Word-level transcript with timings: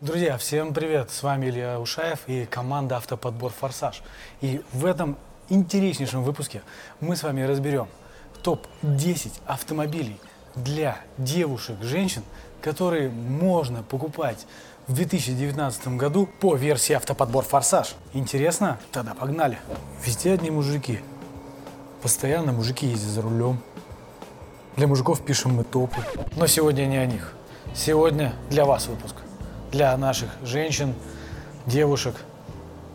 Друзья, 0.00 0.38
всем 0.38 0.74
привет! 0.74 1.10
С 1.10 1.24
вами 1.24 1.46
Илья 1.46 1.80
Ушаев 1.80 2.20
и 2.28 2.44
команда 2.44 2.98
«Автоподбор 2.98 3.50
Форсаж». 3.50 4.04
И 4.40 4.62
в 4.72 4.86
этом 4.86 5.16
интереснейшем 5.48 6.22
выпуске 6.22 6.62
мы 7.00 7.16
с 7.16 7.24
вами 7.24 7.42
разберем 7.42 7.88
топ-10 8.44 9.32
автомобилей 9.44 10.20
для 10.54 10.98
девушек, 11.16 11.78
женщин, 11.82 12.22
которые 12.62 13.08
можно 13.08 13.82
покупать 13.82 14.46
в 14.86 14.94
2019 14.94 15.88
году 15.96 16.28
по 16.40 16.54
версии 16.54 16.92
«Автоподбор 16.92 17.42
Форсаж». 17.42 17.96
Интересно? 18.12 18.78
Тогда 18.92 19.14
погнали! 19.14 19.58
Везде 20.06 20.34
одни 20.34 20.52
мужики. 20.52 21.00
Постоянно 22.02 22.52
мужики 22.52 22.86
ездят 22.86 23.10
за 23.10 23.22
рулем. 23.22 23.58
Для 24.76 24.86
мужиков 24.86 25.24
пишем 25.24 25.56
мы 25.56 25.64
топы. 25.64 26.04
Но 26.36 26.46
сегодня 26.46 26.86
не 26.86 26.98
о 26.98 27.06
них. 27.06 27.34
Сегодня 27.74 28.36
для 28.48 28.64
вас 28.64 28.86
выпуск 28.86 29.16
для 29.70 29.96
наших 29.96 30.28
женщин, 30.42 30.94
девушек. 31.66 32.14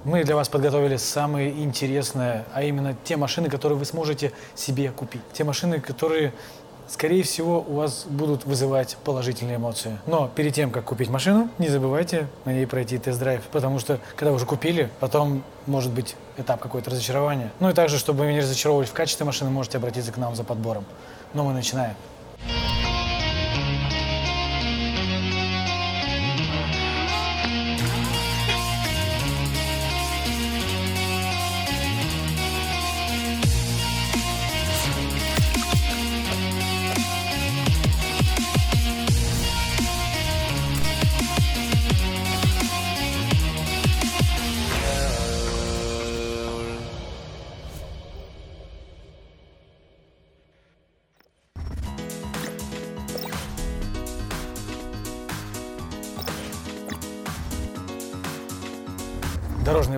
Мы 0.04 0.24
для 0.24 0.36
вас 0.36 0.50
подготовили 0.50 0.98
самые 0.98 1.64
интересные, 1.64 2.44
а 2.54 2.64
именно 2.64 2.96
те 3.04 3.16
машины, 3.16 3.50
которые 3.50 3.78
вы 3.78 3.86
сможете 3.86 4.34
себе 4.56 4.92
купить. 4.92 5.22
Те 5.32 5.46
машины, 5.46 5.80
которые, 5.80 6.34
скорее 6.90 7.24
всего, 7.24 7.64
у 7.66 7.76
вас 7.76 8.06
будут 8.10 8.44
вызывать 8.44 8.98
положительные 9.06 9.56
эмоции. 9.56 9.98
Но 10.06 10.30
перед 10.36 10.54
тем, 10.54 10.72
как 10.72 10.84
купить 10.84 11.10
машину, 11.10 11.50
не 11.58 11.70
забывайте 11.70 12.28
на 12.44 12.52
ней 12.52 12.68
пройти 12.68 12.98
тест-драйв, 12.98 13.44
потому 13.52 13.80
что, 13.80 14.00
когда 14.18 14.32
вы 14.32 14.38
уже 14.38 14.46
купили, 14.46 14.90
потом 15.00 15.44
может 15.68 15.92
быть 15.94 16.16
этап 16.38 16.60
какое-то 16.60 16.90
разочарования. 16.90 17.52
Ну 17.62 17.70
и 17.70 17.74
также, 17.74 17.98
чтобы 17.98 18.26
вы 18.26 18.34
не 18.34 18.42
разочаровывались 18.42 18.90
в 18.90 18.94
качестве 18.94 19.26
машины, 19.26 19.52
можете 19.52 19.78
обратиться 19.78 20.12
к 20.12 20.18
нам 20.18 20.36
за 20.36 20.44
подбором. 20.44 20.84
Но 21.34 21.46
мы 21.46 21.54
начинаем. 21.54 21.96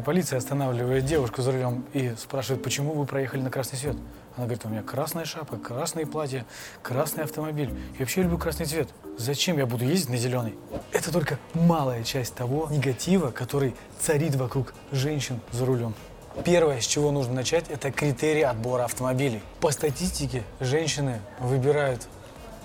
Полиция 0.05 0.37
останавливает 0.37 1.03
девушку 1.05 1.41
за 1.41 1.51
рулем 1.51 1.83
и 1.93 2.13
спрашивает, 2.15 2.63
почему 2.63 2.93
вы 2.93 3.05
проехали 3.05 3.41
на 3.41 3.49
красный 3.49 3.79
свет. 3.79 3.95
Она 4.37 4.45
говорит, 4.45 4.63
у 4.65 4.69
меня 4.69 4.83
красная 4.83 5.25
шапка, 5.25 5.57
красное 5.57 6.05
платье, 6.05 6.45
красный 6.83 7.23
автомобиль. 7.23 7.69
Я 7.93 7.99
вообще 7.99 8.21
люблю 8.21 8.37
красный 8.37 8.67
цвет. 8.67 8.87
Зачем 9.17 9.57
я 9.57 9.65
буду 9.65 9.83
ездить 9.83 10.09
на 10.09 10.17
зеленый? 10.17 10.55
Это 10.91 11.11
только 11.11 11.39
малая 11.53 12.03
часть 12.03 12.35
того 12.35 12.67
негатива, 12.69 13.31
который 13.31 13.75
царит 13.99 14.35
вокруг 14.35 14.75
женщин 14.91 15.39
за 15.51 15.65
рулем. 15.65 15.95
Первое, 16.43 16.81
с 16.81 16.85
чего 16.85 17.11
нужно 17.11 17.33
начать, 17.33 17.69
это 17.69 17.91
критерии 17.91 18.43
отбора 18.43 18.83
автомобилей. 18.83 19.41
По 19.59 19.71
статистике, 19.71 20.43
женщины 20.59 21.19
выбирают 21.39 22.07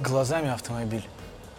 глазами 0.01 0.51
автомобиль. 0.51 1.09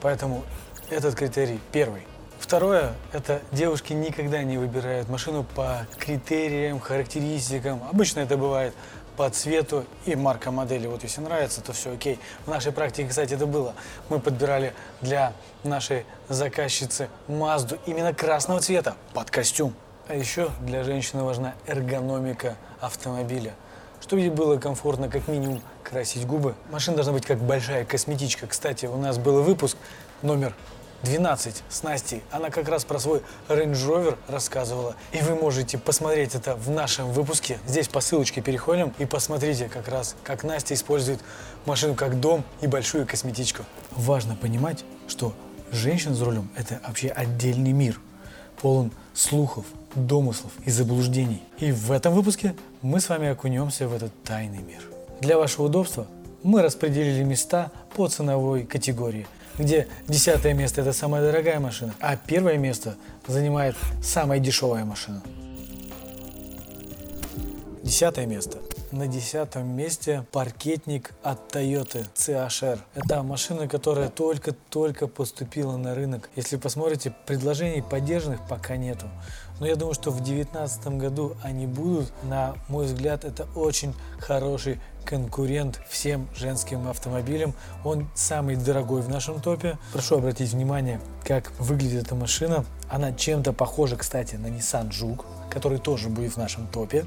Поэтому 0.02 0.44
этот 0.90 1.16
критерий 1.16 1.60
первый. 1.72 2.04
Второе, 2.52 2.92
это 3.14 3.42
девушки 3.54 3.94
никогда 3.94 4.44
не 4.44 4.58
выбирают 4.58 5.08
машину 5.08 5.46
по 5.56 5.88
критериям, 5.98 6.82
характеристикам. 6.82 7.82
Обычно 7.90 8.20
это 8.20 8.36
бывает 8.36 8.74
по 9.16 9.30
цвету 9.30 9.86
и 10.06 10.18
марка 10.18 10.52
модели. 10.52 10.86
Вот 10.86 11.02
если 11.04 11.22
нравится, 11.22 11.62
то 11.62 11.72
все 11.72 11.94
окей. 11.94 12.20
В 12.46 12.50
нашей 12.50 12.74
практике, 12.74 13.08
кстати, 13.08 13.36
это 13.36 13.46
было. 13.46 13.74
Мы 14.10 14.20
подбирали 14.20 14.74
для 15.00 15.32
нашей 15.64 16.06
заказчицы 16.28 17.08
Мазду 17.30 17.78
именно 17.86 18.14
красного 18.14 18.60
цвета 18.60 18.98
под 19.14 19.32
костюм. 19.32 19.74
А 20.10 20.14
еще 20.14 20.50
для 20.60 20.84
женщины 20.84 21.24
важна 21.24 21.54
эргономика 21.68 22.58
автомобиля. 22.82 23.54
Чтобы 24.02 24.24
ей 24.24 24.30
было 24.30 24.58
комфортно 24.58 25.08
как 25.08 25.30
минимум 25.30 25.62
красить 25.86 26.28
губы. 26.28 26.56
Машина 26.70 26.98
должна 26.98 27.14
быть 27.14 27.26
как 27.26 27.38
большая 27.38 27.86
косметичка. 27.86 28.46
Кстати, 28.46 28.88
у 28.88 28.98
нас 28.98 29.18
был 29.18 29.42
выпуск 29.42 29.78
номер 30.22 30.54
12 31.04 31.64
с 31.68 31.84
Настей. 31.84 32.22
Она 32.32 32.50
как 32.50 32.68
раз 32.68 32.86
про 32.86 33.00
свой 33.00 33.22
Range 33.50 33.74
Rover 33.74 34.18
рассказывала. 34.28 34.96
И 35.12 35.20
вы 35.20 35.36
можете 35.36 35.78
посмотреть 35.78 36.36
это 36.36 36.56
в 36.56 36.70
нашем 36.70 37.12
выпуске. 37.12 37.60
Здесь 37.68 37.88
по 37.88 38.02
ссылочке 38.02 38.42
переходим 38.42 38.94
и 39.00 39.06
посмотрите 39.06 39.68
как 39.68 39.88
раз, 39.88 40.16
как 40.24 40.44
Настя 40.44 40.76
использует 40.76 41.20
машину 41.66 41.96
как 41.96 42.20
дом 42.20 42.44
и 42.62 42.68
большую 42.68 43.08
косметичку. 43.08 43.64
Важно 43.92 44.36
понимать, 44.36 44.86
что 45.08 45.34
женщина 45.72 46.14
за 46.14 46.26
рулем– 46.26 46.50
это 46.56 46.80
вообще 46.86 47.10
отдельный 47.10 47.72
мир, 47.72 48.00
полон 48.62 48.92
слухов, 49.14 49.66
домыслов 49.96 50.52
и 50.66 50.70
заблуждений. 50.70 51.42
И 51.58 51.72
в 51.72 51.92
этом 51.92 52.14
выпуске 52.14 52.56
мы 52.82 53.00
с 53.00 53.10
вами 53.10 53.30
окунемся 53.30 53.88
в 53.88 53.94
этот 53.94 54.12
тайный 54.24 54.60
мир. 54.60 54.82
Для 55.20 55.38
вашего 55.38 55.66
удобства 55.66 56.06
мы 56.44 56.62
распределили 56.62 57.24
места 57.24 57.72
по 57.96 58.08
ценовой 58.08 58.66
категории– 58.66 59.28
где 59.58 59.88
десятое 60.08 60.54
место 60.54 60.82
это 60.82 60.94
самая 60.94 61.22
дорогая 61.22 61.60
машина, 61.60 61.94
а 62.00 62.16
первое 62.16 62.58
место 62.58 62.96
занимает 63.28 63.76
самая 64.02 64.40
дешевая 64.40 64.86
машина. 64.86 65.22
Десятое 67.84 68.26
место. 68.26 68.60
На 68.92 69.08
десятом 69.08 69.70
месте 69.70 70.26
паркетник 70.32 71.12
от 71.24 71.56
Toyota 71.56 72.06
CHR. 72.14 72.80
Это 72.94 73.24
машина, 73.24 73.68
которая 73.68 74.10
только-только 74.10 75.08
поступила 75.08 75.78
на 75.78 75.96
рынок. 75.96 76.30
Если 76.36 76.58
посмотрите, 76.58 77.14
предложений 77.26 77.84
поддержанных 77.90 78.42
пока 78.48 78.76
нету. 78.76 79.08
Но 79.62 79.68
я 79.68 79.76
думаю, 79.76 79.94
что 79.94 80.10
в 80.10 80.16
2019 80.16 80.88
году 80.98 81.36
они 81.44 81.68
будут. 81.68 82.12
На 82.24 82.56
мой 82.68 82.88
взгляд, 82.88 83.24
это 83.24 83.48
очень 83.54 83.94
хороший 84.18 84.82
конкурент 85.06 85.80
всем 85.88 86.28
женским 86.36 86.88
автомобилям. 86.88 87.54
Он 87.86 88.10
самый 88.16 88.56
дорогой 88.56 89.04
в 89.04 89.10
нашем 89.10 89.40
топе. 89.40 89.78
Прошу 89.94 90.18
обратить 90.18 90.52
внимание, 90.52 91.00
как 91.24 91.52
выглядит 91.60 92.06
эта 92.06 92.16
машина. 92.16 92.66
Она 92.90 93.12
чем-то 93.12 93.54
похожа, 93.54 93.98
кстати, 93.98 94.34
на 94.34 94.48
Nissan 94.48 94.90
Juke, 94.90 95.26
который 95.52 95.78
тоже 95.78 96.10
будет 96.10 96.34
в 96.34 96.38
нашем 96.38 96.66
топе. 96.66 97.06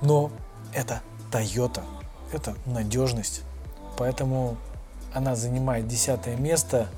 Но 0.00 0.32
это 0.74 1.00
Toyota, 1.30 1.84
это 2.32 2.56
надежность. 2.66 3.42
Поэтому 3.96 4.56
она 5.14 5.36
занимает 5.36 5.86
десятое 5.86 6.34
место, 6.34 6.88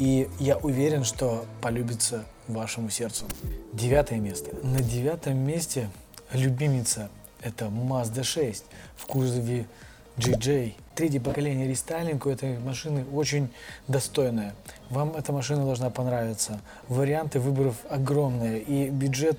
и 0.00 0.30
я 0.38 0.56
уверен, 0.56 1.04
что 1.04 1.44
полюбится 1.60 2.24
вашему 2.48 2.88
сердцу. 2.88 3.26
Девятое 3.74 4.18
место. 4.18 4.56
На 4.62 4.80
девятом 4.80 5.36
месте 5.36 5.90
любимица 6.32 7.10
это 7.42 7.66
Mazda 7.66 8.24
6 8.24 8.64
в 8.96 9.04
кузове 9.04 9.66
GJ. 10.16 10.72
Третье 10.94 11.20
поколение 11.20 11.68
рестайлинг 11.68 12.24
у 12.24 12.30
этой 12.30 12.58
машины 12.60 13.04
очень 13.12 13.50
достойное. 13.88 14.54
Вам 14.88 15.14
эта 15.14 15.32
машина 15.34 15.64
должна 15.64 15.90
понравиться. 15.90 16.60
Варианты 16.88 17.38
выборов 17.38 17.76
огромные 17.90 18.58
и 18.62 18.88
бюджет 18.88 19.38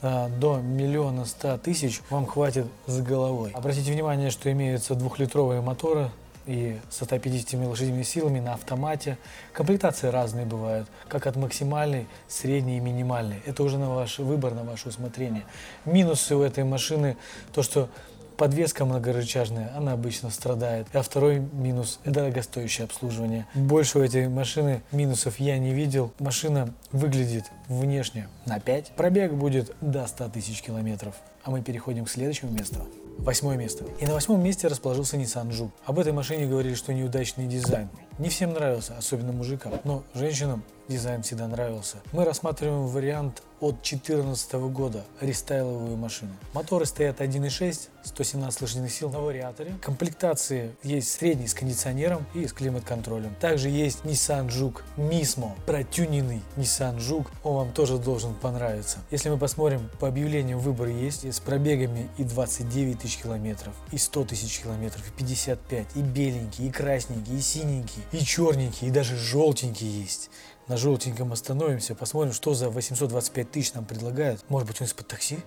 а, 0.00 0.30
до 0.30 0.56
миллиона 0.56 1.26
ста 1.26 1.58
тысяч 1.58 2.00
вам 2.08 2.24
хватит 2.24 2.66
с 2.86 2.98
головой. 3.02 3.50
Обратите 3.52 3.92
внимание, 3.92 4.30
что 4.30 4.50
имеются 4.50 4.94
двухлитровые 4.94 5.60
моторы 5.60 6.10
и 6.48 6.78
со 6.88 7.04
150 7.04 7.60
лошадиными 7.60 8.02
силами 8.02 8.40
на 8.40 8.54
автомате. 8.54 9.18
Комплектации 9.52 10.08
разные 10.08 10.46
бывают, 10.46 10.88
как 11.06 11.26
от 11.26 11.36
максимальной, 11.36 12.08
средней 12.26 12.78
и 12.78 12.80
минимальной. 12.80 13.42
Это 13.44 13.62
уже 13.62 13.76
на 13.76 13.90
ваш 13.90 14.18
выбор, 14.18 14.54
на 14.54 14.64
ваше 14.64 14.88
усмотрение. 14.88 15.44
Минусы 15.84 16.34
у 16.34 16.40
этой 16.40 16.64
машины 16.64 17.18
то, 17.52 17.62
что 17.62 17.90
подвеска 18.38 18.86
многорычажная, 18.86 19.72
она 19.76 19.92
обычно 19.92 20.30
страдает. 20.30 20.86
А 20.94 21.02
второй 21.02 21.40
минус– 21.40 21.98
дорогостоящее 22.04 22.84
обслуживание. 22.86 23.46
Больше 23.54 23.98
у 23.98 24.02
этой 24.02 24.28
машины 24.28 24.80
минусов 24.92 25.38
я 25.40 25.58
не 25.58 25.74
видел. 25.74 26.12
Машина 26.20 26.72
выглядит 26.92 27.44
внешне 27.68 28.28
на 28.46 28.60
5. 28.60 28.92
Пробег 28.96 29.32
будет 29.32 29.74
до 29.82 30.06
100 30.06 30.28
тысяч 30.30 30.62
километров. 30.62 31.14
А 31.42 31.50
мы 31.50 31.60
переходим 31.62 32.04
к 32.04 32.10
следующему 32.10 32.52
месту. 32.52 32.86
Восьмое 33.18 33.56
место. 33.56 33.84
И 34.00 34.06
на 34.06 34.14
восьмом 34.14 34.40
месте 34.42 34.68
расположился 34.68 35.16
Nissan 35.16 35.50
Juke. 35.50 35.70
Об 35.84 35.98
этой 35.98 36.12
машине 36.12 36.46
говорили, 36.46 36.74
что 36.74 36.94
неудачный 36.94 37.46
дизайн. 37.46 37.88
Не 38.18 38.30
всем 38.30 38.52
нравился, 38.52 38.96
особенно 38.98 39.32
мужикам. 39.32 39.74
Но 39.84 40.02
женщинам 40.12 40.64
дизайн 40.88 41.22
всегда 41.22 41.46
нравился. 41.46 41.98
Мы 42.12 42.24
рассматриваем 42.24 42.86
вариант 42.86 43.42
от 43.60 43.74
2014 43.82 44.52
года 44.72 45.04
рестайловую 45.20 45.96
машину. 45.96 46.30
Моторы 46.54 46.86
стоят 46.86 47.20
1.6, 47.20 47.88
117 48.04 48.62
лошадиных 48.62 48.92
сил 48.92 49.10
на 49.10 49.20
вариаторе. 49.20 49.74
Комплектации 49.82 50.76
есть 50.82 51.10
средний 51.10 51.48
с 51.48 51.54
кондиционером 51.54 52.24
и 52.34 52.46
с 52.46 52.52
климат-контролем. 52.52 53.34
Также 53.40 53.68
есть 53.68 54.04
Nissan 54.04 54.48
Juke 54.48 54.82
Mismo, 54.96 55.50
протюненный 55.66 56.40
Nissan 56.56 56.98
Juke. 56.98 57.26
Он 57.42 57.56
вам 57.56 57.72
тоже 57.72 57.98
должен 57.98 58.34
понравиться. 58.34 58.98
Если 59.10 59.28
мы 59.28 59.38
посмотрим, 59.38 59.90
по 59.98 60.08
объявлениям 60.08 60.60
выбор 60.60 60.88
есть 60.88 61.24
с 61.24 61.40
пробегами 61.40 62.08
и 62.16 62.24
29 62.24 63.00
тысяч 63.00 63.18
километров, 63.18 63.74
и 63.90 63.98
100 63.98 64.24
тысяч 64.24 64.60
километров, 64.60 65.06
и 65.08 65.10
55, 65.18 65.86
и 65.96 66.00
беленький, 66.00 66.68
и 66.68 66.70
красненький, 66.70 67.36
и 67.36 67.40
синенький, 67.40 68.02
и 68.12 68.20
черненький, 68.20 68.88
и 68.88 68.90
даже 68.90 69.16
желтенький 69.16 69.86
есть 69.86 70.30
на 70.68 70.76
желтеньком 70.76 71.32
остановимся, 71.32 71.94
посмотрим, 71.94 72.32
что 72.32 72.54
за 72.54 72.68
825 72.68 73.50
тысяч 73.50 73.72
нам 73.72 73.84
предлагают. 73.84 74.44
Может 74.48 74.68
быть, 74.68 74.80
он 74.80 74.86
из-под 74.86 75.08
такси? 75.08 75.38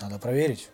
Надо 0.00 0.18
проверить. 0.18 0.68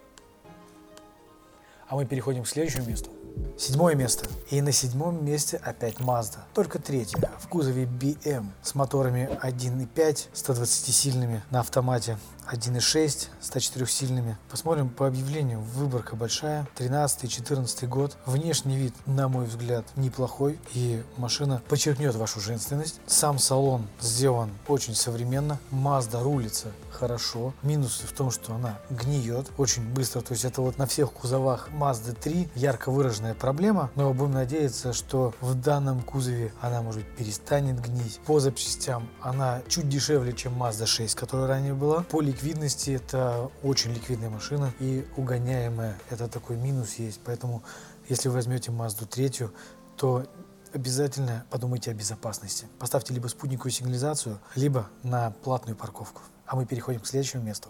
А 1.89 1.95
мы 1.95 2.05
переходим 2.05 2.43
к 2.43 2.49
следующему 2.49 2.87
месту. 2.87 3.11
Седьмое 3.57 3.95
место. 3.95 4.27
И 4.51 4.61
на 4.61 4.73
седьмом 4.73 5.25
месте 5.25 5.59
опять 5.63 5.97
Mazda. 5.99 6.41
Только 6.55 6.79
третье. 6.79 7.19
В 7.39 7.49
кузове 7.49 7.85
BM 7.85 8.47
с 8.63 8.75
моторами 8.75 9.31
1.5, 9.43 10.29
120 10.33 10.95
сильными 10.95 11.43
на 11.51 11.61
автомате 11.61 12.19
1.6 12.51 13.29
104 13.41 13.87
сильными. 13.87 14.37
Посмотрим 14.51 14.89
по 14.89 15.07
объявлению. 15.07 15.61
Выборка 15.61 16.17
большая. 16.17 16.67
13-14 16.77 17.87
год. 17.87 18.17
Внешний 18.27 18.77
вид, 18.77 18.95
на 19.07 19.29
мой 19.29 19.47
взгляд, 19.47 19.85
неплохой. 19.97 20.59
И 20.75 21.03
машина 21.17 21.63
подчеркнет 21.69 22.15
вашу 22.15 22.41
женственность. 22.41 23.01
Сам 23.07 23.39
салон 23.39 23.87
сделан 24.01 24.51
очень 24.69 24.95
современно. 24.95 25.59
Mazda 25.71 26.23
рулится 26.23 26.69
хорошо. 26.93 27.53
Минусы 27.63 28.07
в 28.07 28.13
том, 28.13 28.31
что 28.31 28.55
она 28.55 28.79
гниет 28.91 29.51
очень 29.59 29.83
быстро. 29.83 30.21
То 30.21 30.33
есть 30.33 30.45
это 30.45 30.63
вот 30.63 30.79
на 30.79 30.87
всех 30.87 31.13
кузовах 31.13 31.69
Mazda 31.73 32.15
3 32.15 32.51
ярко 32.55 32.91
выраженная 32.91 33.35
проблема. 33.35 33.91
Но 33.97 34.13
будем 34.13 34.33
надеяться, 34.33 34.93
что 34.93 35.35
в 35.41 35.55
данном 35.55 36.03
кузове 36.03 36.53
она 36.61 36.83
может 36.83 37.05
перестанет 37.17 37.81
гнить. 37.81 38.21
По 38.27 38.41
запчастям 38.41 39.09
она 39.21 39.63
чуть 39.69 39.89
дешевле, 39.89 40.33
чем 40.33 40.63
Mazda 40.63 40.87
6, 40.87 41.15
которая 41.15 41.49
ранее 41.49 41.75
была. 41.75 42.03
По 42.05 42.21
ликвидности 42.33 42.93
это 42.93 43.51
очень 43.63 43.93
ликвидная 43.93 44.31
машина 44.31 44.73
и 44.81 45.07
угоняемая. 45.17 45.99
Это 46.09 46.29
такой 46.29 46.57
минус 46.57 46.95
есть. 46.95 47.21
Поэтому 47.25 47.63
если 48.09 48.29
вы 48.29 48.35
возьмете 48.37 48.71
Mazda 48.71 49.07
3, 49.07 49.51
то 49.97 50.27
обязательно 50.73 51.45
подумайте 51.51 51.91
о 51.91 51.95
безопасности. 51.95 52.67
Поставьте 52.79 53.13
либо 53.13 53.29
спутниковую 53.29 53.71
сигнализацию, 53.71 54.41
либо 54.55 54.89
на 55.03 55.31
платную 55.45 55.77
парковку. 55.77 56.23
А 56.47 56.57
мы 56.57 56.65
переходим 56.65 57.01
к 57.01 57.07
следующему 57.07 57.43
месту. 57.43 57.69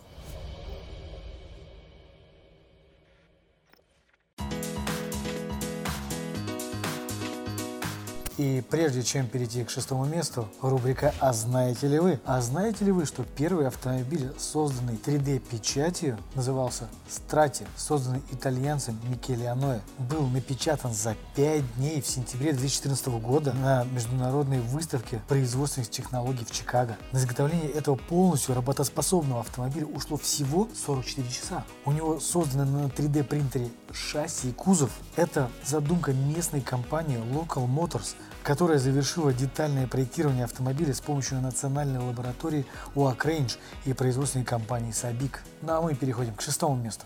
И 8.43 8.61
прежде 8.61 9.05
чем 9.05 9.29
перейти 9.29 9.63
к 9.63 9.71
шестому 9.71 10.05
месту, 10.05 10.49
рубрика 10.61 11.15
«А 11.21 11.33
знаете 11.33 11.87
ли 11.87 12.01
вы?». 12.01 12.19
А 12.25 12.41
знаете 12.41 12.85
ли 12.85 12.91
вы, 12.91 13.07
что 13.07 13.23
первый 13.23 13.69
автомобиль, 13.69 14.33
созданный 14.37 14.95
3D-печатью, 14.95 16.19
назывался 16.35 16.89
Страти, 17.09 17.65
созданный 17.77 18.21
итальянцем 18.33 18.99
Микеле 19.09 19.49
Аноэ, 19.49 19.79
был 19.99 20.27
напечатан 20.27 20.93
за 20.93 21.15
5 21.37 21.77
дней 21.77 22.01
в 22.03 22.07
сентябре 22.09 22.53
2014 22.53 23.07
года 23.21 23.53
на 23.53 23.85
международной 23.85 24.59
выставке 24.59 25.21
производственных 25.29 25.91
технологий 25.91 26.45
в 26.45 26.51
Чикаго. 26.51 26.97
На 27.13 27.19
изготовление 27.19 27.71
этого 27.71 27.95
полностью 27.95 28.57
работоспособного 28.57 29.43
автомобиля 29.43 29.87
ушло 29.87 30.17
всего 30.17 30.69
44 30.85 31.29
часа. 31.29 31.65
У 31.85 31.93
него 31.93 32.19
созданы 32.19 32.65
на 32.65 32.87
3D 32.87 33.23
принтере 33.23 33.71
шасси 33.93 34.49
и 34.49 34.53
кузов. 34.53 34.91
Это 35.15 35.49
задумка 35.65 36.13
местной 36.13 36.61
компании 36.61 37.19
Local 37.19 37.69
Motors, 37.69 38.17
которая 38.43 38.79
завершила 38.79 39.33
детальное 39.33 39.87
проектирование 39.87 40.45
автомобиля 40.45 40.95
с 40.95 41.01
помощью 41.01 41.41
национальной 41.41 42.01
лаборатории 42.01 42.67
UAC 42.95 43.19
Range 43.19 43.59
и 43.87 43.93
производственной 43.93 44.45
компании 44.45 44.93
Sabic. 44.93 45.37
Ну 45.63 45.73
а 45.73 45.81
мы 45.81 45.95
переходим 45.95 46.35
к 46.35 46.43
шестому 46.43 46.77
месту. 46.77 47.05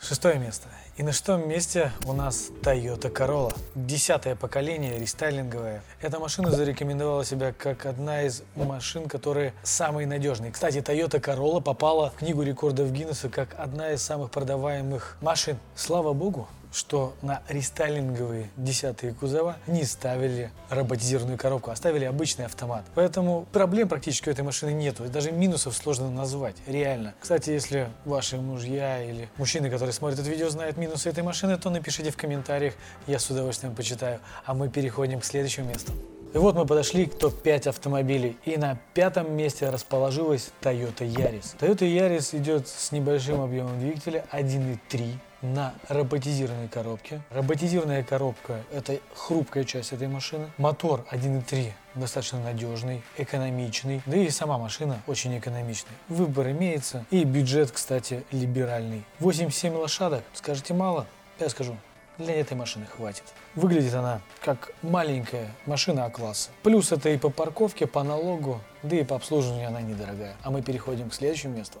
Шестое 0.00 0.36
место. 0.36 0.68
И 0.96 1.04
на 1.04 1.12
шестом 1.12 1.48
месте 1.48 1.92
у 2.06 2.12
нас 2.12 2.50
Toyota 2.60 3.10
Corolla. 3.10 3.56
Десятое 3.76 4.34
поколение, 4.34 4.98
рестайлинговое. 4.98 5.82
Эта 6.00 6.18
машина 6.18 6.50
зарекомендовала 6.50 7.24
себя 7.24 7.52
как 7.52 7.86
одна 7.86 8.22
из 8.22 8.42
машин, 8.56 9.08
которые 9.08 9.54
самые 9.62 10.08
надежные. 10.08 10.50
Кстати, 10.50 10.78
Toyota 10.78 11.20
Corolla 11.20 11.62
попала 11.62 12.10
в 12.10 12.16
книгу 12.16 12.42
рекордов 12.42 12.90
Гиннесса 12.90 13.28
как 13.28 13.54
одна 13.56 13.92
из 13.92 14.02
самых 14.02 14.32
продаваемых 14.32 15.16
машин. 15.20 15.56
Слава 15.76 16.12
богу, 16.12 16.48
что 16.72 17.14
на 17.22 17.42
рестайлинговые 17.48 18.50
десятые 18.56 19.12
кузова 19.14 19.56
не 19.66 19.84
ставили 19.84 20.50
роботизированную 20.70 21.38
коробку, 21.38 21.70
а 21.70 21.76
ставили 21.76 22.04
обычный 22.04 22.46
автомат. 22.46 22.84
Поэтому 22.94 23.46
проблем 23.52 23.88
практически 23.88 24.28
у 24.28 24.32
этой 24.32 24.42
машины 24.42 24.72
нету. 24.72 25.04
Даже 25.04 25.32
минусов 25.32 25.76
сложно 25.76 26.10
назвать, 26.10 26.56
реально. 26.66 27.14
Кстати, 27.20 27.50
если 27.50 27.88
ваши 28.04 28.38
мужья 28.38 29.02
или 29.02 29.28
мужчины, 29.36 29.70
которые 29.70 29.92
смотрят 29.92 30.18
это 30.18 30.30
видео, 30.30 30.48
знают 30.48 30.76
минусы 30.76 31.08
этой 31.08 31.22
машины, 31.22 31.58
то 31.58 31.70
напишите 31.70 32.10
в 32.10 32.16
комментариях, 32.16 32.74
я 33.06 33.18
с 33.18 33.28
удовольствием 33.30 33.74
почитаю. 33.74 34.20
А 34.44 34.54
мы 34.54 34.68
переходим 34.68 35.20
к 35.20 35.24
следующему 35.24 35.68
месту. 35.68 35.92
И 36.34 36.38
вот 36.38 36.54
мы 36.54 36.64
подошли 36.64 37.04
к 37.04 37.14
топ-5 37.18 37.68
автомобилей. 37.68 38.38
И 38.46 38.56
на 38.56 38.78
пятом 38.94 39.32
месте 39.36 39.68
расположилась 39.68 40.50
Toyota 40.62 41.06
Yaris. 41.06 41.56
Toyota 41.60 41.86
Yaris 41.86 42.34
идет 42.36 42.68
с 42.68 42.90
небольшим 42.90 43.42
объемом 43.42 43.78
двигателя 43.78 44.24
1.3 44.32 45.18
на 45.42 45.74
роботизированной 45.88 46.68
коробке. 46.68 47.20
Роботизированная 47.30 48.02
коробка– 48.02 48.62
это 48.72 48.98
хрупкая 49.14 49.64
часть 49.64 49.92
этой 49.92 50.08
машины. 50.08 50.50
Мотор 50.56 51.04
1.3 51.10 51.72
достаточно 51.94 52.40
надежный, 52.40 53.02
экономичный, 53.18 54.02
да 54.06 54.16
и 54.16 54.30
сама 54.30 54.56
машина 54.56 55.02
очень 55.06 55.36
экономичная. 55.38 55.94
Выбор 56.08 56.50
имеется, 56.50 57.04
и 57.10 57.24
бюджет, 57.24 57.70
кстати, 57.70 58.24
либеральный. 58.30 59.04
8-7 59.20 59.76
лошадок, 59.76 60.22
скажете 60.32 60.74
мало? 60.74 61.06
Я 61.38 61.48
скажу, 61.48 61.76
для 62.18 62.34
этой 62.34 62.56
машины 62.56 62.86
хватит. 62.86 63.24
Выглядит 63.54 63.94
она 63.94 64.20
как 64.40 64.72
маленькая 64.82 65.52
машина 65.66 66.04
А-класса. 66.04 66.50
Плюс 66.62 66.92
это 66.92 67.08
и 67.08 67.18
по 67.18 67.30
парковке, 67.30 67.86
по 67.86 68.02
налогу, 68.02 68.60
да 68.82 68.96
и 68.96 69.04
по 69.04 69.16
обслуживанию 69.16 69.68
она 69.68 69.80
недорогая. 69.80 70.36
А 70.42 70.50
мы 70.50 70.62
переходим 70.62 71.10
к 71.10 71.14
следующему 71.14 71.56
месту. 71.56 71.80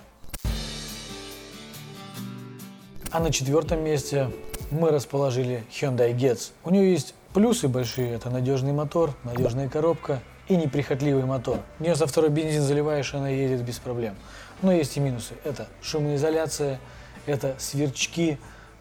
А 3.12 3.20
на 3.20 3.30
четвертом 3.30 3.84
месте 3.84 4.30
мы 4.70 4.88
расположили 4.88 5.64
Hyundai 5.70 6.16
Getz. 6.16 6.52
У 6.64 6.70
нее 6.70 6.92
есть 6.92 7.14
плюсы 7.34 7.68
большие. 7.68 8.14
Это 8.14 8.30
надежный 8.30 8.72
мотор, 8.72 9.14
надежная 9.22 9.68
коробка 9.68 10.22
и 10.48 10.56
неприхотливый 10.56 11.26
мотор. 11.26 11.58
В 11.78 11.82
нее 11.82 11.94
со 11.94 12.06
второй 12.06 12.30
бензин 12.30 12.62
заливаешь, 12.62 13.12
она 13.12 13.28
едет 13.28 13.60
без 13.64 13.78
проблем. 13.78 14.14
Но 14.62 14.72
есть 14.72 14.96
и 14.96 15.00
минусы. 15.00 15.34
Это 15.44 15.68
шумоизоляция, 15.82 16.80
это 17.26 17.54
сверчки, 17.58 18.38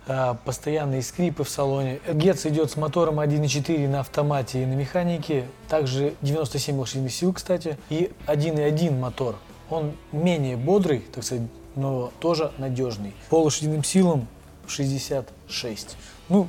а, 0.08 0.36
постоянные 0.46 1.02
скрипы 1.02 1.44
в 1.44 1.50
салоне. 1.50 2.00
Гетц 2.14 2.46
идет 2.46 2.72
с 2.72 2.78
мотором 2.78 3.20
1.4 3.20 3.86
на 3.90 4.00
автомате 4.00 4.64
и 4.64 4.66
на 4.66 4.76
механике, 4.76 5.46
также 5.68 6.14
97 6.22 6.80
лошадиных 6.80 7.12
сил, 7.12 7.34
кстати, 7.34 7.78
и 7.90 8.10
1.1 8.28 8.98
мотор. 8.98 9.36
Он 9.70 9.92
менее 10.14 10.56
бодрый, 10.56 11.00
так 11.00 11.26
сказать, 11.26 11.44
но 11.76 12.12
тоже 12.20 12.52
надежный. 12.58 13.14
По 13.30 13.42
лошадиным 13.42 13.84
силам 13.84 14.28
66. 14.68 15.98
Ну, 16.30 16.48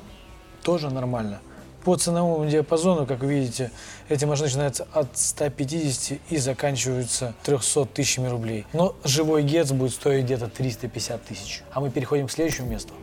тоже 0.62 0.91
нормально. 0.91 1.41
По 1.85 1.97
ценовому 1.97 2.49
диапазону, 2.49 3.07
как 3.07 3.23
видите, 3.25 3.73
эти 4.09 4.25
машины 4.25 4.47
начинаются 4.47 4.87
от 4.93 5.19
150 5.19 6.21
и 6.31 6.37
заканчиваются 6.37 7.35
300 7.43 7.87
тысячами 7.87 8.29
рублей. 8.29 8.67
Но 8.73 8.95
живой 9.02 9.43
ГЕЦ 9.43 9.73
будет 9.73 9.93
стоить 9.93 10.25
где-то 10.25 10.47
350 10.47 11.25
тысяч. 11.25 11.62
А 11.73 11.81
мы 11.81 11.91
переходим 11.91 12.29
к 12.29 12.31
следующему 12.31 12.69
месту 12.69 12.95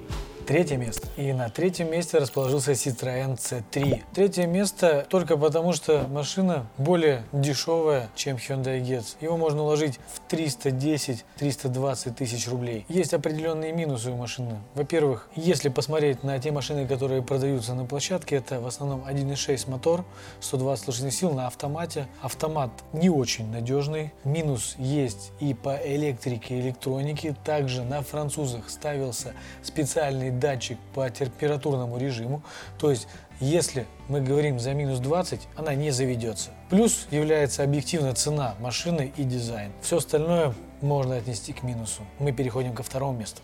третье 0.49 0.77
место. 0.77 1.07
И 1.15 1.31
на 1.31 1.47
третьем 1.49 1.91
месте 1.91 2.17
расположился 2.17 2.71
Citroёn 2.71 3.37
C3. 3.37 4.01
Третье 4.15 4.47
место 4.47 5.05
только 5.07 5.37
потому, 5.37 5.73
что 5.73 6.07
машина 6.09 6.65
более 6.79 7.23
дешевая, 7.31 8.09
чем 8.15 8.37
Hyundai 8.37 8.81
Getz. 8.81 9.15
Его 9.21 9.37
можно 9.37 9.61
уложить 9.61 9.99
в 10.11 10.33
310-320 10.33 12.15
тысяч 12.15 12.47
рублей. 12.47 12.83
Есть 12.89 13.13
определенные 13.13 13.71
минусы 13.73 14.09
у 14.09 14.15
машины. 14.15 14.57
Во-первых, 14.73 15.29
если 15.35 15.69
посмотреть 15.69 16.23
на 16.23 16.39
те 16.39 16.51
машины, 16.51 16.87
которые 16.87 17.21
продаются 17.21 17.75
на 17.75 17.85
площадке, 17.85 18.37
это 18.37 18.59
в 18.59 18.65
основном 18.65 19.03
1.6 19.07 19.69
мотор, 19.69 20.03
120 20.39 20.87
лошадиных 20.87 21.13
сил 21.13 21.29
на 21.29 21.45
автомате. 21.45 22.07
Автомат 22.23 22.71
не 22.91 23.11
очень 23.11 23.51
надежный. 23.51 24.13
Минус 24.23 24.73
есть 24.79 25.31
и 25.39 25.53
по 25.53 25.77
электрике, 25.77 26.59
электронике. 26.59 27.35
Также 27.45 27.83
на 27.83 28.01
французах 28.01 28.67
ставился 28.71 29.33
специальный 29.61 30.38
датчик 30.39 30.77
по 30.93 31.09
температурному 31.09 31.97
режиму, 31.97 32.41
то 32.77 32.89
есть 32.89 33.07
если 33.39 33.85
мы 34.09 34.21
говорим 34.21 34.59
за 34.59 34.73
минус 34.73 34.99
20, 34.99 35.47
она 35.55 35.73
не 35.73 35.91
заведется. 35.91 36.49
Плюс 36.69 37.07
является 37.09 37.63
объективная 37.63 38.13
цена 38.13 38.55
машины 38.59 39.13
и 39.15 39.23
дизайн. 39.23 39.71
Все 39.81 39.97
остальное 39.97 40.53
можно 40.81 41.15
отнести 41.15 41.53
к 41.53 41.63
минусу. 41.63 42.01
Мы 42.19 42.33
переходим 42.33 42.73
ко 42.75 42.83
второму 42.83 43.17
месту. 43.17 43.41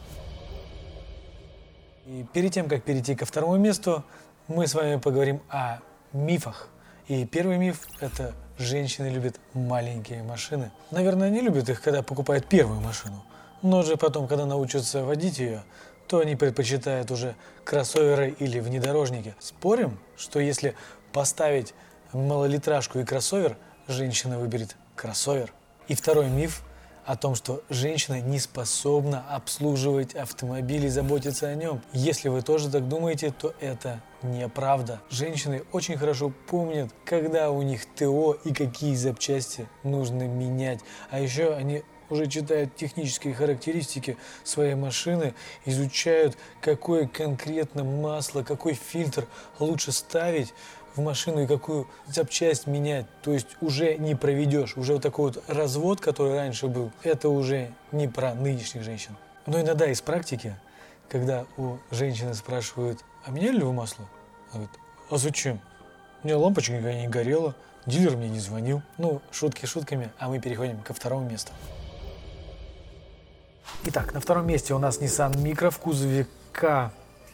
И 2.07 2.25
перед 2.33 2.53
тем, 2.53 2.67
как 2.67 2.83
перейти 2.83 3.15
ко 3.15 3.25
второму 3.25 3.57
месту, 3.57 4.03
мы 4.47 4.67
с 4.67 4.75
вами 4.75 4.97
поговорим 4.97 5.41
о 5.49 5.79
мифах. 6.13 6.67
И 7.07 7.25
первый 7.25 7.57
миф– 7.57 7.87
это 7.99 8.33
женщины 8.57 9.07
любят 9.07 9.39
маленькие 9.53 10.23
машины. 10.23 10.71
Наверное, 10.91 11.27
они 11.27 11.41
любят 11.41 11.69
их, 11.69 11.81
когда 11.81 12.03
покупают 12.03 12.47
первую 12.47 12.81
машину. 12.81 13.23
Но 13.61 13.81
же 13.81 13.97
потом, 13.97 14.27
когда 14.27 14.45
научатся 14.45 15.03
водить 15.03 15.39
ее, 15.39 15.63
то 16.07 16.19
они 16.19 16.35
предпочитают 16.35 17.11
уже 17.11 17.35
кроссоверы 17.63 18.35
или 18.39 18.59
внедорожники. 18.59 19.35
Спорим, 19.39 19.97
что 20.17 20.39
если 20.39 20.75
поставить 21.11 21.73
малолитражку 22.13 22.99
и 22.99 23.03
кроссовер, 23.03 23.57
женщина 23.87 24.39
выберет 24.39 24.75
кроссовер. 24.95 25.53
И 25.87 25.95
второй 25.95 26.29
миф 26.29 26.63
о 27.05 27.15
том, 27.15 27.35
что 27.35 27.61
женщина 27.69 28.19
не 28.19 28.39
способна 28.39 29.23
обслуживать 29.29 30.15
автомобиль 30.15 30.85
и 30.85 30.89
заботиться 30.89 31.47
о 31.47 31.55
нем. 31.55 31.81
Если 31.93 32.29
вы 32.29 32.41
тоже 32.41 32.69
так 32.69 32.87
думаете, 32.87 33.31
то 33.31 33.53
это 33.59 34.01
неправда. 34.23 34.99
Женщины 35.11 35.63
очень 35.71 35.97
хорошо 35.97 36.33
помнят, 36.47 36.89
когда 37.05 37.51
у 37.51 37.61
них 37.61 37.85
ТО 37.95 38.33
и 38.43 38.53
какие 38.53 38.95
запчасти 38.95 39.67
нужно 39.83 40.23
менять. 40.23 40.79
А 41.11 41.19
еще 41.19 41.53
они 41.53 41.83
уже 42.09 42.27
читают 42.27 42.75
технические 42.75 43.33
характеристики 43.33 44.17
своей 44.43 44.75
машины, 44.75 45.33
изучают, 45.65 46.37
какое 46.61 47.07
конкретно 47.07 47.83
масло, 47.83 48.43
какой 48.43 48.73
фильтр 48.73 49.27
лучше 49.59 49.91
ставить 49.91 50.53
в 50.95 51.01
машину 51.01 51.43
и 51.43 51.47
какую 51.47 51.87
запчасть 52.07 52.67
менять. 52.67 53.05
То 53.21 53.33
есть 53.33 53.47
уже 53.61 53.95
не 53.95 54.15
проведешь. 54.15 54.77
Уже 54.77 54.93
вот 54.93 55.01
такой 55.01 55.31
вот 55.31 55.43
развод, 55.47 55.99
который 56.01 56.35
раньше 56.35 56.67
был, 56.67 56.91
это 57.03 57.29
уже 57.29 57.71
не 57.91 58.07
про 58.07 58.33
нынешних 58.33 58.83
женщин. 58.83 59.15
Но 59.45 59.59
иногда 59.59 59.87
из 59.87 60.01
практики, 60.01 60.55
когда 61.09 61.45
у 61.57 61.77
женщины 61.91 62.33
спрашивают, 62.33 63.03
а 63.25 63.31
меняли 63.31 63.57
ли 63.57 63.63
вы 63.63 63.73
масло? 63.73 64.05
Она 64.51 64.63
говорит, 64.63 64.79
а 65.09 65.17
зачем? 65.17 65.59
У 66.23 66.27
меня 66.27 66.37
лампочка 66.37 66.73
никогда 66.73 66.93
не 66.93 67.07
горела, 67.07 67.55
дилер 67.85 68.15
мне 68.15 68.29
не 68.29 68.39
звонил. 68.39 68.81
Ну, 68.97 69.21
шутки 69.31 69.65
шутками, 69.65 70.11
а 70.17 70.29
мы 70.29 70.39
переходим 70.39 70.81
ко 70.81 70.93
второму 70.93 71.29
месту. 71.29 71.51
Итак, 73.85 74.13
на 74.13 74.19
втором 74.19 74.47
месте 74.47 74.73
у 74.73 74.79
нас 74.79 74.99
Nissan 74.99 75.33
Micro 75.35 75.69
в 75.69 75.77
кузове 75.79 76.27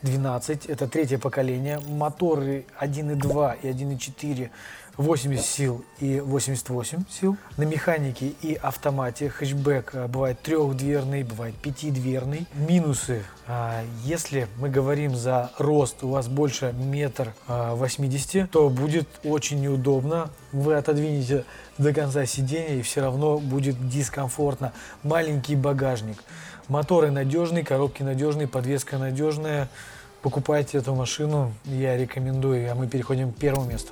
К12. 0.03 0.71
Это 0.71 0.87
третье 0.87 1.17
поколение. 1.17 1.79
Моторы 1.87 2.65
1.2 2.79 3.57
и 3.61 3.67
1.4 3.67 4.49
80 4.97 5.45
сил 5.45 5.85
и 5.99 6.19
88 6.19 7.03
сил. 7.09 7.37
На 7.57 7.63
механике 7.63 8.33
и 8.41 8.55
автомате 8.55 9.29
хэтчбэк 9.29 9.91
э, 9.93 10.07
бывает 10.07 10.41
трехдверный, 10.41 11.23
бывает 11.23 11.55
пятидверный. 11.55 12.45
Минусы. 12.53 13.23
А, 13.47 13.83
если 14.03 14.47
мы 14.57 14.69
говорим 14.69 15.15
за 15.15 15.51
рост, 15.57 16.03
у 16.03 16.09
вас 16.09 16.27
больше 16.27 16.73
метр 16.73 17.33
а, 17.47 17.75
восьмидесяти, 17.75 18.47
то 18.51 18.69
будет 18.69 19.07
очень 19.23 19.61
неудобно. 19.61 20.29
Вы 20.51 20.75
отодвинете 20.75 21.45
до 21.77 21.93
конца 21.93 22.25
сидения 22.25 22.79
и 22.79 22.81
все 22.81 23.01
равно 23.01 23.39
будет 23.39 23.89
дискомфортно. 23.89 24.73
Маленький 25.03 25.55
багажник. 25.55 26.17
Моторы 26.71 27.11
надежные, 27.11 27.65
коробки 27.65 28.01
надежные, 28.01 28.47
подвеска 28.47 28.97
надежная. 28.97 29.67
Покупайте 30.21 30.77
эту 30.77 30.95
машину, 30.95 31.51
я 31.65 31.97
рекомендую, 31.97 32.71
а 32.71 32.75
мы 32.75 32.87
переходим 32.87 33.33
к 33.33 33.35
первому 33.35 33.65
месту. 33.69 33.91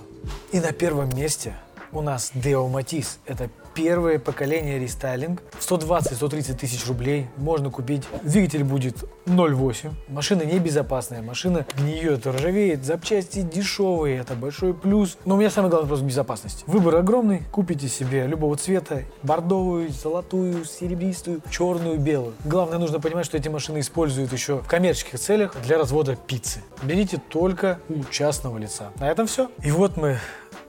И 0.54 0.62
на 0.62 0.72
первом 0.72 1.14
месте 1.14 1.56
у 1.92 2.02
нас 2.02 2.32
Deo 2.34 2.70
Matiz. 2.72 3.18
Это 3.26 3.50
первое 3.74 4.20
поколение 4.20 4.80
рестайлинг. 4.80 5.42
120-130 5.60 6.56
тысяч 6.56 6.86
рублей 6.88 7.28
можно 7.38 7.70
купить. 7.70 8.04
Двигатель 8.24 8.64
будет 8.64 9.04
0,8. 9.26 9.92
Машина 10.10 10.44
небезопасная. 10.44 11.22
Машина 11.22 11.66
гниет, 11.78 12.26
ржавеет. 12.28 12.84
Запчасти 12.84 13.42
дешевые. 13.42 14.18
Это 14.18 14.34
большой 14.34 14.74
плюс. 14.74 15.18
Но 15.26 15.36
у 15.36 15.38
меня 15.38 15.50
самый 15.50 15.70
главный 15.70 15.90
вопрос 15.90 16.02
безопасность. 16.02 16.64
Выбор 16.68 16.96
огромный. 16.96 17.44
Купите 17.52 17.88
себе 17.88 18.28
любого 18.28 18.58
цвета. 18.58 19.04
Бордовую, 19.24 19.90
золотую, 19.90 20.66
серебристую, 20.66 21.42
черную, 21.50 22.00
белую. 22.00 22.34
Главное, 22.44 22.80
нужно 22.80 23.00
понимать, 23.00 23.26
что 23.26 23.38
эти 23.38 23.50
машины 23.50 23.80
используют 23.80 24.34
еще 24.34 24.58
в 24.58 24.68
коммерческих 24.68 25.20
целях 25.20 25.56
для 25.64 25.78
развода 25.78 26.16
пиццы. 26.16 26.62
Берите 26.84 27.22
только 27.30 27.80
у 27.88 28.04
частного 28.04 28.58
лица. 28.58 28.92
На 29.00 29.10
этом 29.10 29.28
все. 29.28 29.50
И 29.64 29.72
вот 29.72 29.96
мы 29.98 30.18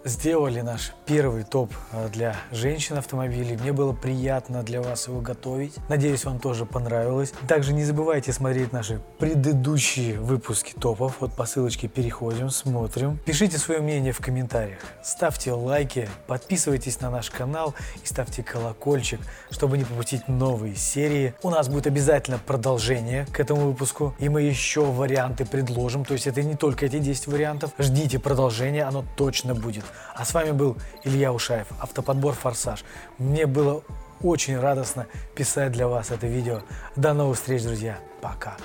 сделали 0.04 0.61
наш 0.61 0.92
первый 1.07 1.45
топ 1.45 1.73
э, 1.92 2.09
для 2.09 2.37
женщин 2.52 2.97
автомобилей. 2.97 3.57
Мне 3.57 3.73
было 3.73 3.92
приятно 3.92 4.62
для 4.62 4.80
вас 4.80 5.09
его 5.09 5.21
готовить. 5.21 5.75
Надеюсь, 5.88 6.25
вам 6.25 6.38
тоже 6.38 6.66
понравилось. 6.66 7.33
Также 7.47 7.73
не 7.73 7.85
забывайте 7.85 8.33
смотреть 8.33 8.73
наши 8.73 9.00
предыдущие 9.19 10.19
выпуски 10.19 10.73
топов. 10.73 11.16
Вот 11.21 11.35
по 11.35 11.45
ссылочке 11.45 11.88
переходим, 11.88 12.50
смотрим. 12.50 13.19
Пишите 13.19 13.59
свое 13.59 13.80
мнение 13.80 14.12
в 14.12 14.21
комментариях. 14.21 14.80
Ставьте 15.02 15.52
лайки, 15.52 16.09
подписывайтесь 16.26 17.00
на 17.00 17.11
наш 17.11 17.30
канал 17.30 17.75
и 18.02 18.07
ставьте 18.07 18.42
колокольчик, 18.42 19.21
чтобы 19.50 19.78
не 19.78 19.85
пропустить 19.85 20.28
новые 20.28 20.76
серии. 20.76 21.35
У 21.42 21.50
нас 21.50 21.69
будет 21.69 21.87
обязательно 21.87 22.38
продолжение 22.38 23.26
к 23.26 23.40
этому 23.40 23.66
выпуску. 23.66 24.14
И 24.19 24.28
мы 24.28 24.42
еще 24.42 24.85
варианты 24.85 25.45
предложим. 25.45 26.04
То 26.04 26.14
есть 26.14 26.26
это 26.26 26.42
не 26.42 26.54
только 26.54 26.87
эти 26.87 26.99
10 26.99 27.26
вариантов. 27.26 27.73
Ждите 27.78 28.19
продолжения, 28.19 28.85
оно 28.85 29.04
точно 29.16 29.54
будет. 29.54 29.85
А 30.14 30.25
с 30.25 30.35
вами 30.35 30.52
был 30.52 30.76
Илья 31.04 31.32
Ушаев, 31.32 31.66
автоподбор 31.80 32.35
«Форсаж». 32.35 32.85
Мне 33.18 33.47
было 33.47 33.82
очень 34.23 34.59
радостно 34.59 35.06
писать 35.35 35.73
для 35.73 35.88
вас 35.88 36.11
это 36.11 36.26
видео. 36.26 36.61
До 36.97 37.14
новых 37.14 37.37
встреч, 37.37 37.62
друзья. 37.62 37.99
Пока. 38.20 38.56